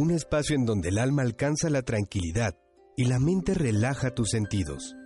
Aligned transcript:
un 0.00 0.12
espacio 0.12 0.56
en 0.56 0.64
donde 0.64 0.88
el 0.88 0.98
alma 0.98 1.20
alcanza 1.20 1.68
la 1.68 1.82
tranquilidad 1.82 2.54
y 2.96 3.04
la 3.04 3.18
mente 3.18 3.52
relaja 3.52 4.14
tus 4.14 4.30
sentidos. 4.30 4.96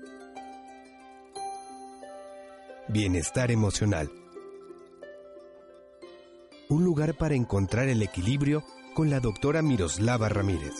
Bienestar 2.87 3.51
emocional. 3.51 4.08
Un 6.69 6.85
lugar 6.85 7.15
para 7.15 7.35
encontrar 7.35 7.88
el 7.88 8.04
equilibrio 8.04 8.62
con 8.94 9.11
la 9.11 9.19
doctora 9.19 9.62
Miroslava 9.62 10.29
Ramírez. 10.29 10.75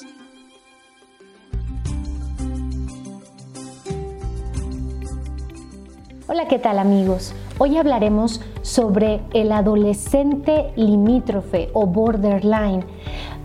Hola, 6.29 6.47
¿qué 6.47 6.61
tal 6.61 6.79
amigos? 6.79 7.35
Hoy 7.59 7.77
hablaremos 7.77 8.41
sobre 8.63 9.21
el 9.33 9.53
adolescente 9.53 10.73
limítrofe 10.77 11.71
o 11.73 11.87
borderline. 11.87 12.85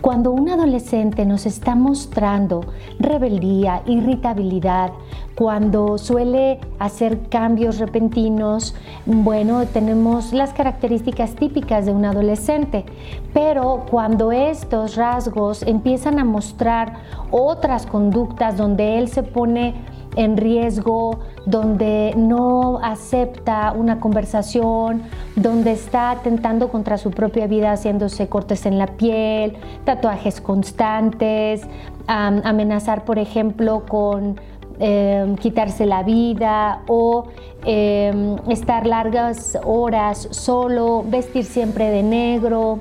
Cuando 0.00 0.30
un 0.32 0.48
adolescente 0.48 1.26
nos 1.26 1.44
está 1.44 1.74
mostrando 1.74 2.62
rebeldía, 2.98 3.82
irritabilidad, 3.84 4.92
cuando 5.34 5.98
suele 5.98 6.58
hacer 6.78 7.28
cambios 7.28 7.78
repentinos, 7.78 8.74
bueno, 9.04 9.66
tenemos 9.66 10.32
las 10.32 10.54
características 10.54 11.34
típicas 11.34 11.84
de 11.84 11.92
un 11.92 12.06
adolescente, 12.06 12.86
pero 13.34 13.84
cuando 13.90 14.32
estos 14.32 14.96
rasgos 14.96 15.62
empiezan 15.64 16.18
a 16.18 16.24
mostrar 16.24 16.94
otras 17.30 17.84
conductas 17.84 18.56
donde 18.56 18.98
él 18.98 19.08
se 19.08 19.22
pone 19.22 19.74
en 20.16 20.38
riesgo, 20.38 21.20
donde 21.50 22.14
no 22.16 22.78
acepta 22.82 23.72
una 23.72 23.98
conversación, 23.98 25.02
donde 25.36 25.72
está 25.72 26.12
atentando 26.12 26.68
contra 26.68 26.96
su 26.96 27.10
propia 27.10 27.46
vida 27.46 27.72
haciéndose 27.72 28.28
cortes 28.28 28.66
en 28.66 28.78
la 28.78 28.86
piel, 28.86 29.56
tatuajes 29.84 30.40
constantes, 30.40 31.62
amenazar, 32.06 33.04
por 33.04 33.18
ejemplo, 33.18 33.84
con 33.88 34.40
em, 34.78 35.36
quitarse 35.36 35.84
la 35.84 36.02
vida 36.02 36.82
o 36.88 37.24
em, 37.64 38.36
estar 38.48 38.86
largas 38.86 39.58
horas 39.64 40.28
solo, 40.30 41.04
vestir 41.06 41.44
siempre 41.44 41.90
de 41.90 42.02
negro. 42.02 42.78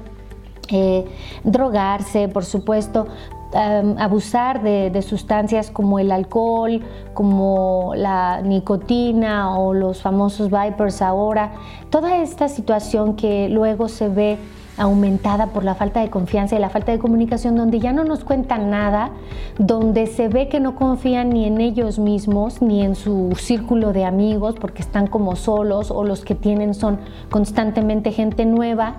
Eh, 0.72 1.04
drogarse, 1.44 2.28
por 2.28 2.45
supuesto, 2.45 3.08
Em, 3.52 3.97
abusar 3.97 4.61
de, 4.61 5.02
sustancias 5.02 5.72
como 5.72 5.97
el 5.97 6.11
alcohol, 6.11 6.83
como 7.16 7.94
la 7.95 8.42
nicotina 8.42 9.58
o 9.58 9.73
los 9.73 10.03
famosos 10.03 10.52
vipers 10.52 11.02
ahora, 11.02 11.53
toda 11.89 12.17
esta 12.17 12.47
situación 12.47 13.16
que 13.16 13.50
luego 13.50 13.88
se 13.88 14.08
ve 14.08 14.38
aumentada 14.77 15.47
por 15.47 15.64
la 15.64 15.73
falta 15.73 16.00
de 16.02 16.11
confianza 16.11 16.55
y 16.55 16.59
la 16.59 16.70
falta 16.70 16.92
de 16.92 17.00
comunicación, 17.00 17.55
donde 17.55 17.80
ya 17.80 17.92
no 17.92 18.03
nos 18.03 18.23
cuentan 18.23 18.70
nada, 18.70 19.09
donde 19.58 20.05
se 20.05 20.27
ve 20.27 20.47
que 20.47 20.59
no 20.59 20.75
confían 20.75 21.31
ni 21.31 21.45
en 21.45 21.59
ellos 21.59 21.97
mismos, 21.97 22.61
ni 22.61 22.83
en 22.83 22.94
su 22.94 23.36
círculo 23.36 23.94
de 23.94 24.05
amigos, 24.05 24.58
porque 24.61 24.83
están 24.83 25.08
como 25.08 25.36
solos 25.36 25.89
o 25.89 26.03
los 26.03 26.23
que 26.23 26.36
tienen 26.36 26.75
son 26.75 27.00
constantemente 27.31 28.11
gente 28.11 28.45
nueva. 28.45 28.97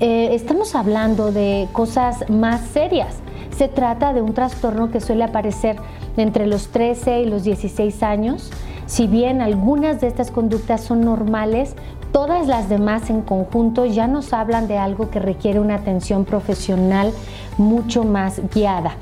Eh, 0.00 0.34
estamos 0.34 0.74
hablando 0.74 1.30
de 1.30 1.68
cosas 1.72 2.28
más 2.28 2.62
serias 2.62 3.20
se 3.60 3.68
trata 3.68 4.14
de 4.14 4.22
un 4.22 4.32
trastorno 4.32 4.90
que 4.90 5.02
suele 5.02 5.22
aparecer 5.22 5.76
entre 6.16 6.46
los 6.46 6.68
13 6.68 7.20
y 7.20 7.26
los 7.26 7.44
16 7.44 8.02
años. 8.02 8.50
Si 8.86 9.06
bien 9.06 9.42
algunas 9.42 10.00
de 10.00 10.06
estas 10.06 10.30
conductas 10.30 10.80
son 10.80 11.02
normales, 11.02 11.76
todas 12.10 12.46
las 12.46 12.70
demás 12.70 13.10
en 13.10 13.20
conjunto 13.20 13.84
ya 13.84 14.06
nos 14.06 14.32
hablan 14.32 14.66
de 14.66 14.78
algo 14.78 15.10
que 15.10 15.18
requiere 15.18 15.60
una 15.60 15.74
atención 15.74 16.24
profesional 16.24 17.12
mucho 17.58 18.02
más 18.02 18.40
guiada. 18.54 18.94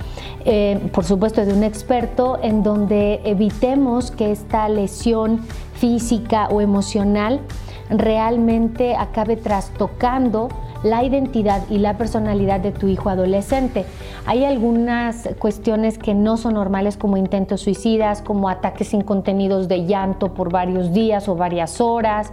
Eh, 0.44 0.90
por 0.92 1.04
supuesto, 1.04 1.46
de 1.46 1.52
un 1.52 1.62
experto 1.62 2.40
en 2.42 2.64
donde 2.64 3.20
evitemos 3.22 4.10
que 4.10 4.32
esta 4.32 4.69
lesión 4.69 5.38
física 5.75 6.48
o 6.50 6.60
emocional 6.60 7.42
realmente 7.90 8.96
acabe 8.96 9.36
trastocando 9.36 10.48
la 10.82 11.04
identidad 11.04 11.62
y 11.70 11.78
la 11.78 11.96
personalidad 11.96 12.60
de 12.60 12.72
tu 12.72 12.88
hijo 12.88 13.10
adolescente. 13.10 13.84
Hay 14.26 14.44
algunas 14.44 15.28
cuestiones 15.38 15.98
que 15.98 16.14
no 16.14 16.36
son 16.36 16.54
normales 16.54 16.96
como 16.96 17.16
intentos 17.16 17.60
suicidas, 17.60 18.22
como 18.22 18.48
ataques 18.48 18.88
sin 18.88 19.02
contenidos 19.02 19.68
de 19.68 19.86
llanto 19.86 20.34
por 20.34 20.52
varios 20.52 20.92
días 20.92 21.28
o 21.28 21.34
varias 21.34 21.80
horas, 21.80 22.32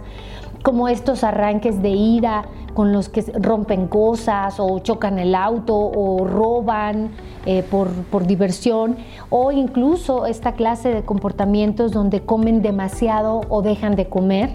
como 0.62 0.88
estos 0.88 1.22
arranques 1.22 1.80
de 1.82 1.90
ira 1.90 2.44
con 2.74 2.92
los 2.92 3.08
que 3.08 3.22
rompen 3.40 3.86
cosas 3.88 4.56
o 4.58 4.78
chocan 4.80 5.18
el 5.18 5.34
auto 5.34 5.76
o 5.76 6.26
roban 6.26 7.10
eh, 7.46 7.62
por, 7.70 7.88
por 7.88 8.26
diversión 8.26 8.96
o 9.30 9.52
incluso 9.52 10.26
esta 10.26 10.52
clase 10.52 10.92
de 10.92 11.04
comportamientos 11.04 11.92
donde 11.92 12.22
comen 12.22 12.62
demasiado 12.62 13.42
o 13.48 13.62
dejan 13.62 13.94
de 13.96 14.08
comer 14.08 14.50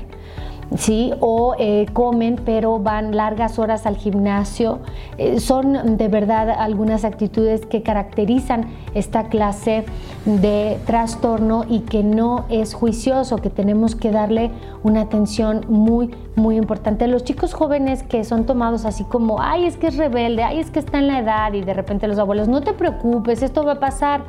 ¿sí? 0.77 1.13
o 1.19 1.55
eh, 1.59 1.85
comen 1.93 2.39
pero 2.43 2.79
van 2.79 3.15
largas 3.15 3.59
horas 3.59 3.85
al 3.85 3.97
gimnasio. 3.97 4.79
Eh, 5.17 5.39
son 5.39 5.97
de 5.97 6.07
verdad 6.07 6.49
algunas 6.49 7.03
actitudes 7.03 7.65
que 7.65 7.83
caracterizan 7.83 8.67
esta 8.93 9.25
clase 9.25 9.85
de 10.25 10.77
trastorno 10.85 11.65
y 11.67 11.81
que 11.81 12.03
no 12.03 12.45
es 12.49 12.73
juicioso, 12.73 13.37
que 13.37 13.49
tenemos 13.49 13.95
que 13.95 14.11
darle 14.11 14.51
una 14.83 15.01
atención 15.01 15.65
muy, 15.67 16.11
muy 16.35 16.57
importante. 16.57 17.07
Los 17.07 17.23
chicos 17.23 17.53
jóvenes 17.53 18.03
que 18.03 18.23
son 18.23 18.45
tomados 18.45 18.85
así 18.85 19.03
como, 19.03 19.41
ay, 19.41 19.65
es 19.65 19.77
que 19.77 19.87
es 19.87 19.97
rebelde, 19.97 20.43
ay, 20.43 20.59
es 20.59 20.71
que 20.71 20.79
está 20.79 20.99
en 20.99 21.07
la 21.07 21.19
edad 21.19 21.53
y 21.53 21.61
de 21.61 21.73
repente 21.73 22.07
los 22.07 22.19
abuelos, 22.19 22.47
no 22.47 22.61
te 22.61 22.73
preocupes, 22.73 23.43
esto 23.43 23.63
va 23.63 23.73
a 23.73 23.79
pasar. 23.79 24.21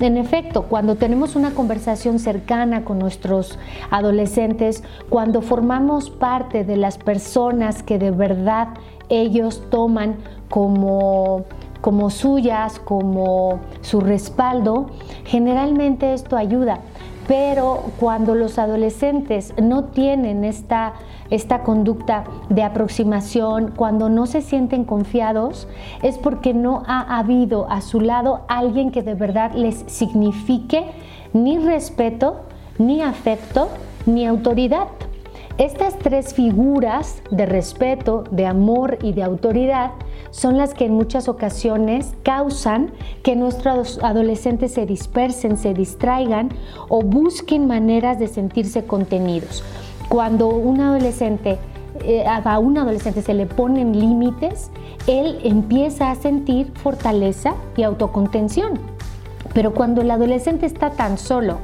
En 0.00 0.16
efecto, 0.16 0.64
cuando 0.64 0.96
tenemos 0.96 1.36
una 1.36 1.52
conversación 1.52 2.18
cercana 2.18 2.84
con 2.84 2.98
nuestros 2.98 3.58
adolescentes, 3.90 4.82
cuando 5.08 5.40
formamos 5.40 6.10
parte 6.10 6.64
de 6.64 6.76
las 6.76 6.98
personas 6.98 7.82
que 7.82 7.98
de 7.98 8.10
verdad 8.10 8.68
ellos 9.08 9.62
toman 9.70 10.16
como 10.48 11.44
como 11.84 12.08
suyas, 12.08 12.78
como 12.78 13.60
su 13.82 14.00
respaldo, 14.00 14.86
generalmente 15.26 16.14
esto 16.14 16.34
ayuda. 16.34 16.80
Pero 17.26 17.84
cuando 17.98 18.34
los 18.34 18.58
adolescentes 18.58 19.54
no 19.60 19.84
tienen 19.84 20.44
esta 20.44 20.94
esta 21.30 21.62
conducta 21.62 22.24
de 22.48 22.62
aproximación, 22.62 23.72
cuando 23.74 24.08
no 24.08 24.26
se 24.26 24.42
sienten 24.42 24.84
confiados, 24.84 25.68
es 26.02 26.18
porque 26.18 26.54
no 26.54 26.82
ha 26.86 27.18
habido 27.18 27.68
a 27.70 27.80
su 27.80 28.00
lado 28.00 28.42
alguien 28.48 28.90
que 28.90 29.02
de 29.02 29.14
verdad 29.14 29.52
les 29.54 29.84
signifique 29.86 30.84
ni 31.32 31.58
respeto, 31.58 32.42
ni 32.78 33.00
afecto, 33.02 33.68
ni 34.06 34.26
autoridad. 34.26 34.88
Estas 35.56 35.96
tres 36.00 36.34
figuras 36.34 37.22
de 37.30 37.46
respeto, 37.46 38.24
de 38.32 38.44
amor 38.44 38.98
y 39.02 39.12
de 39.12 39.22
autoridad 39.22 39.92
son 40.32 40.58
las 40.58 40.74
que 40.74 40.86
en 40.86 40.94
muchas 40.94 41.28
ocasiones 41.28 42.12
causan 42.24 42.90
que 43.22 43.36
nuestros 43.36 44.02
adolescentes 44.02 44.72
se 44.74 44.84
dispersen, 44.84 45.56
se 45.56 45.72
distraigan 45.72 46.48
o 46.88 47.02
busquen 47.02 47.68
maneras 47.68 48.18
de 48.18 48.26
sentirse 48.26 48.84
contenidos. 48.84 49.62
Cuando 50.08 50.48
un 50.48 50.80
adolescente, 50.80 51.58
eh, 52.04 52.24
a 52.26 52.58
un 52.58 52.76
adolescente 52.76 53.22
se 53.22 53.32
le 53.32 53.46
ponen 53.46 53.96
límites, 53.96 54.72
él 55.06 55.38
empieza 55.44 56.10
a 56.10 56.16
sentir 56.16 56.72
fortaleza 56.74 57.54
y 57.76 57.84
autocontención. 57.84 58.80
Pero 59.52 59.72
cuando 59.72 60.00
el 60.00 60.10
adolescente 60.10 60.66
está 60.66 60.90
tan 60.90 61.16
solo, 61.16 61.58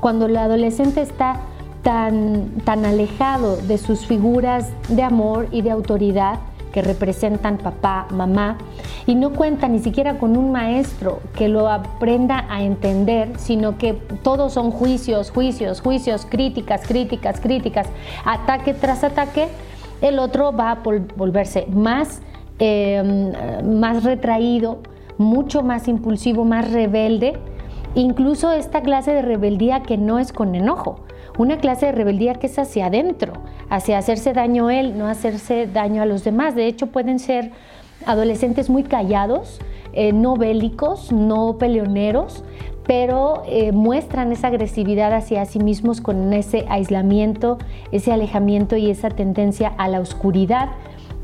cuando 0.00 0.26
el 0.26 0.36
adolescente 0.36 1.02
está 1.02 1.40
tan, 1.88 2.50
tan 2.66 2.84
alejado 2.84 3.56
de 3.56 3.78
sus 3.78 4.04
figuras 4.04 4.68
de 4.90 5.02
amor 5.02 5.48
y 5.52 5.62
de 5.62 5.70
autoridad, 5.70 6.38
que 6.70 6.82
representan 6.82 7.56
papá, 7.56 8.06
mamá, 8.10 8.58
y 9.06 9.14
no 9.14 9.30
cuenta 9.32 9.68
ni 9.68 9.78
siquiera 9.78 10.18
con 10.18 10.36
un 10.36 10.52
maestro 10.52 11.20
que 11.34 11.48
lo 11.48 11.66
aprenda 11.66 12.44
a 12.50 12.62
entender, 12.62 13.38
sino 13.38 13.78
que 13.78 13.94
todos 14.22 14.52
son 14.52 14.70
juicios, 14.70 15.30
juicios, 15.30 15.80
juicios, 15.80 16.26
críticas, 16.26 16.86
críticas, 16.86 17.40
críticas, 17.40 17.86
ataque 18.22 18.74
tras 18.74 19.02
ataque, 19.02 19.48
el 20.02 20.18
otro 20.18 20.52
va 20.52 20.72
a 20.72 20.78
volverse 21.16 21.68
más, 21.72 22.20
em, 22.58 23.32
más 23.78 24.04
retraído, 24.04 24.80
mucho 25.16 25.62
más 25.62 25.88
impulsivo, 25.88 26.44
más 26.44 26.70
rebelde, 26.70 27.38
incluso 27.94 28.52
esta 28.52 28.82
clase 28.82 29.14
de 29.14 29.22
rebeldía 29.22 29.80
que 29.80 29.96
no 29.96 30.18
es 30.18 30.34
con 30.34 30.54
enojo, 30.54 31.08
una 31.38 31.58
clase 31.58 31.86
de 31.86 31.92
rebeldía 31.92 32.34
que 32.34 32.48
es 32.48 32.58
hacia 32.58 32.86
adentro, 32.86 33.32
hacia 33.70 33.96
hacerse 33.96 34.32
daño 34.32 34.70
él, 34.70 34.98
no 34.98 35.06
hacerse 35.06 35.66
daño 35.66 36.02
a 36.02 36.06
los 36.06 36.24
demás. 36.24 36.54
De 36.54 36.66
hecho, 36.66 36.88
pueden 36.88 37.18
ser 37.18 37.52
adolescentes 38.04 38.68
muy 38.68 38.82
callados, 38.82 39.60
eh, 39.92 40.12
no 40.12 40.36
bélicos, 40.36 41.12
no 41.12 41.56
peleoneros, 41.56 42.44
pero 42.86 43.42
eh, 43.46 43.70
muestran 43.72 44.32
esa 44.32 44.48
agresividad 44.48 45.12
hacia 45.12 45.44
sí 45.44 45.58
mismos 45.58 46.00
con 46.00 46.32
ese 46.32 46.64
aislamiento, 46.68 47.58
ese 47.92 48.12
alejamiento 48.12 48.76
y 48.76 48.90
esa 48.90 49.10
tendencia 49.10 49.68
a 49.76 49.88
la 49.88 50.00
oscuridad 50.00 50.70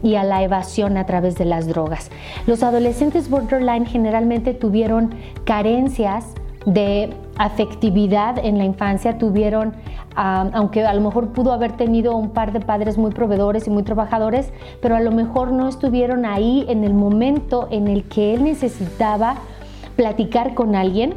y 0.03 0.17
a 0.17 0.25
la 0.25 0.43
evasión 0.43 0.99
a 0.99 1.07
través 1.07 1.37
de 1.37 1.47
las 1.47 1.67
drogas. 1.67 2.11
Los 2.47 2.63
adolescentes 2.63 3.31
borderline 3.31 3.87
generalmente 3.87 4.53
tuvieron 4.53 5.15
carencias 5.45 6.27
de 6.67 7.15
afectividad 7.37 8.39
en 8.45 8.59
la 8.59 8.65
infancia, 8.65 9.19
tuvieron, 9.19 9.75
aunque 10.15 10.85
a 10.85 10.95
lo 10.95 11.01
mejor 11.01 11.29
pudo 11.33 11.53
haber 11.53 11.73
tenido 11.73 12.17
un 12.17 12.31
par 12.31 12.53
de 12.53 12.61
padres 12.61 12.99
muy 12.99 13.11
proveedores 13.11 13.67
y 13.67 13.71
muy 13.71 13.83
trabajadores, 13.83 14.53
pero 14.81 14.97
a 14.97 15.01
lo 15.01 15.11
mejor 15.11 15.53
no 15.53 15.69
estuvieron 15.69 16.25
ahí 16.25 16.65
en 16.69 16.85
el 16.85 16.95
momento 16.95 17.69
en 17.71 17.89
el 17.89 18.05
que 18.05 18.35
él 18.35 18.45
necesitaba 18.45 19.37
platicar 19.97 20.55
con 20.55 20.75
alguien 20.75 21.15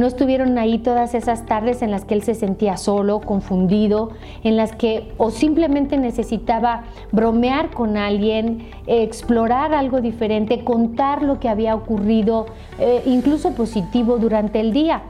no 0.00 0.06
estuvieron 0.06 0.56
ahí 0.56 0.78
todas 0.78 1.14
esas 1.14 1.44
tardes 1.44 1.82
en 1.82 1.90
las 1.90 2.06
que 2.06 2.14
él 2.14 2.22
se 2.22 2.34
sentía 2.34 2.78
solo, 2.78 3.20
confundido, 3.20 4.12
en 4.44 4.56
las 4.56 4.72
que 4.74 5.12
o 5.18 5.30
simplemente 5.30 5.98
necesitaba 5.98 6.84
bromear 7.12 7.70
con 7.70 7.98
alguien, 7.98 8.66
explorar 8.86 9.74
algo 9.74 10.00
diferente, 10.00 10.64
contar 10.64 11.22
lo 11.22 11.38
que 11.38 11.50
había 11.50 11.74
ocurrido, 11.74 12.46
eh, 12.78 13.02
incluso 13.04 13.52
positivo 13.52 14.16
durante 14.16 14.60
el 14.60 14.72
día. 14.72 15.02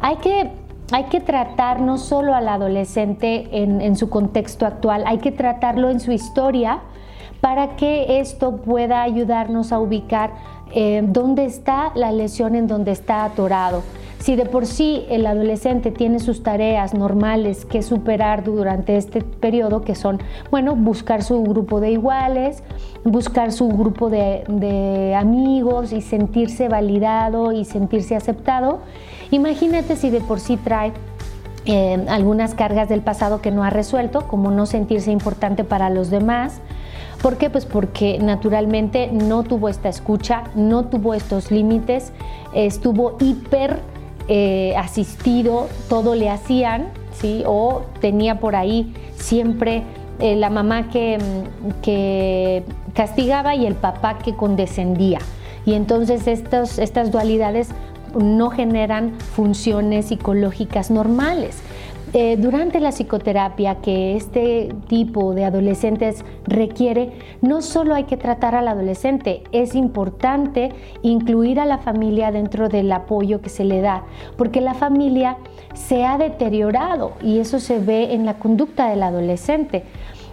Hay 0.00 0.16
que 0.16 0.50
hay 0.90 1.04
que 1.04 1.20
tratar 1.20 1.80
no 1.80 1.98
solo 1.98 2.34
al 2.34 2.48
adolescente 2.48 3.48
en, 3.52 3.94
su 3.96 4.08
contexto 4.08 4.64
actual, 4.64 5.04
hay 5.06 5.18
que 5.18 5.32
tratarlo 5.32 5.90
en 5.90 6.00
su 6.00 6.12
historia 6.12 6.80
para 7.42 7.76
que 7.76 8.20
esto 8.20 8.56
pueda 8.56 9.02
ayudarnos 9.02 9.70
a 9.72 9.80
ubicar 9.80 10.32
eh, 10.72 11.02
dónde 11.06 11.44
está 11.44 11.92
la 11.94 12.10
lesión 12.10 12.54
en 12.54 12.66
donde 12.66 12.92
está 12.92 13.24
atorado. 13.24 13.82
Si 14.18 14.34
de 14.34 14.46
por 14.46 14.66
sí 14.66 15.04
el 15.10 15.26
adolescente 15.26 15.92
tiene 15.92 16.18
sus 16.18 16.42
tareas 16.42 16.92
normales 16.92 17.64
que 17.64 17.82
superar 17.82 18.42
durante 18.42 18.96
este 18.96 19.22
periodo, 19.22 19.82
que 19.82 19.94
son, 19.94 20.20
bueno, 20.50 20.74
buscar 20.74 21.22
su 21.22 21.42
grupo 21.44 21.80
de 21.80 21.92
iguales, 21.92 22.64
buscar 23.04 23.52
su 23.52 23.68
grupo 23.68 24.10
de, 24.10 25.14
amigos 25.16 25.92
y 25.92 26.00
sentirse 26.00 26.68
validado 26.68 27.52
y 27.52 27.64
sentirse 27.64 28.16
aceptado, 28.16 28.80
imagínate 29.30 29.96
si 29.96 30.10
de 30.10 30.20
por 30.20 30.40
sí 30.40 30.56
trae 30.56 30.92
eh, 31.64 32.04
algunas 32.08 32.54
cargas 32.54 32.88
del 32.88 33.02
pasado 33.02 33.42
que 33.42 33.50
no 33.50 33.62
ha 33.62 33.70
resuelto, 33.70 34.26
como 34.26 34.50
no 34.50 34.64
sentirse 34.64 35.10
importante 35.10 35.64
para 35.64 35.90
los 35.90 36.10
demás. 36.10 36.60
¿Por 37.20 37.36
qué? 37.36 37.50
Pues 37.50 37.66
porque 37.66 38.18
naturalmente 38.20 39.10
no 39.12 39.42
tuvo 39.42 39.68
esta 39.68 39.88
escucha, 39.88 40.44
no 40.54 40.86
tuvo 40.86 41.14
estos 41.14 41.50
límites, 41.50 42.12
estuvo 42.54 43.16
hiper 43.20 43.80
eh, 44.28 44.74
asistido, 44.76 45.68
todo 45.88 46.14
le 46.14 46.30
hacían, 46.30 46.88
¿sí? 47.12 47.42
O 47.46 47.82
tenía 48.00 48.38
por 48.38 48.56
ahí 48.56 48.94
siempre 49.16 49.82
eh, 50.20 50.36
la 50.36 50.50
mamá 50.50 50.88
que, 50.90 51.18
que, 51.82 52.62
castigaba 52.94 53.54
y 53.54 53.66
el 53.66 53.74
papá 53.74 54.18
que 54.18 54.34
condescendía. 54.34 55.18
Y 55.64 55.74
entonces 55.74 56.26
estas 56.26 57.12
dualidades 57.12 57.70
no 58.14 58.50
generan 58.50 59.18
funciones 59.20 60.06
psicológicas 60.06 60.90
normales. 60.90 61.62
Eh, 62.14 62.38
durante 62.38 62.80
la 62.80 62.90
psicoterapia 62.90 63.82
que 63.82 64.16
este 64.16 64.74
tipo 64.86 65.34
de 65.34 65.44
adolescentes 65.44 66.24
requiere, 66.46 67.12
no 67.42 67.60
solo 67.60 67.94
hay 67.94 68.04
que 68.04 68.16
tratar 68.16 68.54
al 68.54 68.66
adolescente, 68.66 69.42
es 69.52 69.74
importante 69.74 70.70
incluir 71.02 71.60
a 71.60 71.66
la 71.66 71.76
familia 71.76 72.30
dentro 72.30 72.70
del 72.70 72.90
apoyo 72.92 73.42
que 73.42 73.50
se 73.50 73.64
le 73.64 73.82
da, 73.82 74.04
porque 74.38 74.62
la 74.62 74.72
familia 74.72 75.36
se 75.74 76.06
ha 76.06 76.16
deteriorado 76.16 77.12
y 77.22 77.40
eso 77.40 77.60
se 77.60 77.78
ve 77.78 78.14
en 78.14 78.24
la 78.24 78.38
conducta 78.38 78.88
del 78.88 79.02
adolescente. 79.02 79.84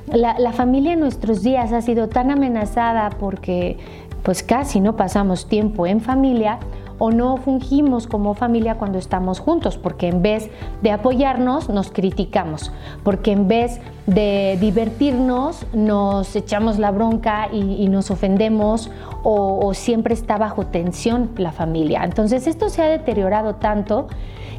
La, 0.07 0.39
la 0.39 0.53
familia 0.53 0.93
en 0.93 1.01
nuestros 1.01 1.43
días 1.43 1.73
ha 1.73 1.81
sido 1.81 2.07
tan 2.07 2.31
amenazada 2.31 3.09
porque 3.19 3.77
pues 4.23 4.43
casi 4.43 4.79
no 4.79 4.95
pasamos 4.95 5.49
tiempo 5.49 5.85
en 5.85 5.99
familia 5.99 6.59
o 6.97 7.11
no 7.11 7.37
fungimos 7.37 8.07
como 8.07 8.33
familia 8.33 8.75
cuando 8.75 8.97
estamos 8.97 9.39
juntos, 9.39 9.77
porque 9.77 10.07
en 10.07 10.21
vez 10.21 10.49
de 10.81 10.91
apoyarnos 10.91 11.69
nos 11.69 11.91
criticamos, 11.91 12.71
porque 13.03 13.31
en 13.31 13.47
vez 13.47 13.79
de 14.07 14.57
divertirnos 14.59 15.65
nos 15.73 16.35
echamos 16.35 16.79
la 16.79 16.91
bronca 16.91 17.49
y, 17.51 17.87
nos 17.89 18.11
ofendemos 18.11 18.89
o, 19.23 19.73
siempre 19.73 20.13
está 20.13 20.37
bajo 20.37 20.65
tensión 20.67 21.31
la 21.37 21.51
familia. 21.51 22.03
Entonces 22.03 22.47
esto 22.47 22.69
se 22.69 22.81
ha 22.81 22.87
deteriorado 22.87 23.55
tanto 23.55 24.07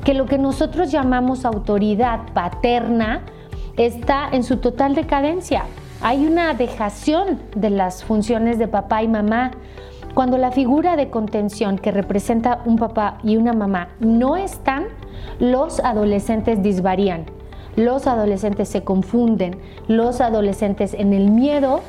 que 0.04 0.14
lo 0.14 0.26
que 0.26 0.38
nosotros 0.38 0.90
llamamos 0.90 1.44
autoridad 1.44 2.20
paterna 2.32 3.22
está 3.76 4.28
en 4.30 4.42
su 4.42 4.58
total 4.58 4.94
decadencia. 4.94 5.64
Hay 6.02 6.26
una 6.26 6.54
dejación 6.54 7.40
de 7.54 7.70
las 7.70 8.04
funciones 8.04 8.58
de 8.58 8.68
papá 8.68 9.02
y 9.02 9.08
mamá 9.08 9.52
cuando 10.16 10.38
la 10.38 10.50
figura 10.50 10.96
de 10.96 11.10
contención 11.10 11.76
que 11.76 11.92
representa 11.92 12.62
un 12.64 12.76
papá 12.76 13.18
y 13.22 13.36
una 13.36 13.52
mamá 13.52 13.90
no 14.00 14.34
están, 14.38 14.86
los 15.40 15.78
adolescentes 15.80 16.62
disvarían, 16.62 17.26
los 17.76 18.06
adolescentes 18.06 18.70
se 18.70 18.82
confunden, 18.82 19.58
los 19.88 20.22
adolescentes 20.22 20.94
en 20.94 21.12
el 21.12 21.30
miedo 21.30 21.82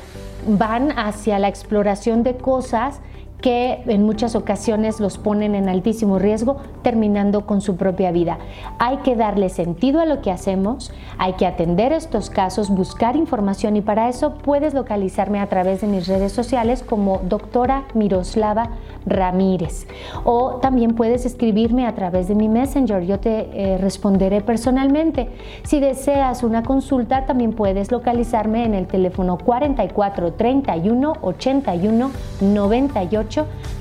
van 0.46 0.90
hacia 0.98 1.38
la 1.38 1.48
exploración 1.48 2.22
de 2.22 2.36
cosas 2.36 3.00
que 3.40 3.82
en 3.86 4.04
muchas 4.04 4.34
ocasiones 4.34 5.00
los 5.00 5.16
ponen 5.16 5.54
en 5.54 5.68
altísimo 5.68 6.18
riesgo, 6.18 6.56
terminando 6.82 7.46
con 7.46 7.60
su 7.60 7.76
propia 7.76 8.10
vida. 8.10 8.38
Hay 8.78 8.98
que 8.98 9.14
darle 9.14 9.48
sentido 9.48 10.00
a 10.00 10.06
lo 10.06 10.22
que 10.22 10.30
hacemos, 10.30 10.92
hay 11.18 11.34
que 11.34 11.46
atender 11.46 11.92
estos 11.92 12.30
casos, 12.30 12.70
buscar 12.70 13.16
información 13.16 13.76
y 13.76 13.80
para 13.80 14.08
eso 14.08 14.34
puedes 14.34 14.74
localizarme 14.74 15.40
a 15.40 15.48
través 15.48 15.80
de 15.80 15.86
mis 15.86 16.08
redes 16.08 16.32
sociales 16.32 16.82
como 16.82 17.20
doctora 17.24 17.84
Miroslava 17.94 18.70
Ramírez 19.06 19.86
o 20.24 20.56
también 20.56 20.94
puedes 20.94 21.24
escribirme 21.24 21.86
a 21.86 21.94
través 21.94 22.28
de 22.28 22.34
mi 22.34 22.48
messenger, 22.48 23.04
yo 23.04 23.20
te 23.20 23.48
eh, 23.52 23.78
responderé 23.78 24.40
personalmente. 24.40 25.28
Si 25.62 25.80
deseas 25.80 26.42
una 26.42 26.62
consulta 26.62 27.26
también 27.26 27.52
puedes 27.52 27.90
localizarme 27.90 28.64
en 28.64 28.74
el 28.74 28.86
teléfono 28.86 29.38
44 29.38 30.32
31 30.32 31.12
81 31.22 32.10
98 32.40 33.27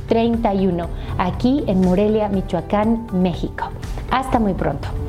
31, 0.07 0.87
aquí 1.17 1.63
en 1.67 1.81
Morelia, 1.81 2.29
Michoacán, 2.29 3.07
México. 3.13 3.69
Hasta 4.11 4.39
muy 4.39 4.53
pronto. 4.53 5.06